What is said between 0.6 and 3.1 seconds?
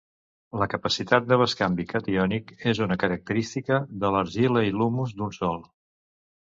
La capacitat de bescanvi catiònic és una